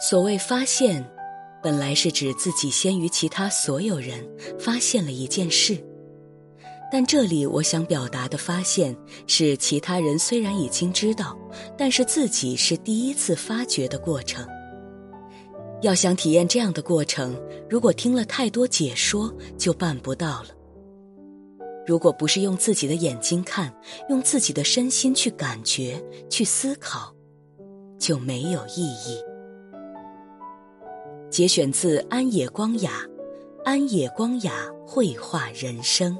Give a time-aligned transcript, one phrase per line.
[0.00, 1.04] 所谓发现，
[1.62, 4.26] 本来是指自己先于其他所有人
[4.58, 5.78] 发现了一件事，
[6.92, 8.94] 但这里我想表达的发现
[9.26, 11.38] 是，其他人虽然已经知道，
[11.78, 14.46] 但是自己是第一次发觉的过程。
[15.80, 20.48] 要想体验这样的过程，如果听了太多解说，就办不到了。
[21.86, 23.74] 如果不是用自己的眼睛看，
[24.08, 27.14] 用自己的身心去感觉、去思考，
[27.98, 29.18] 就没有意义。
[31.34, 32.92] 节选自安野光雅，
[33.64, 34.52] 《安野光雅
[34.86, 36.16] 绘画人生》。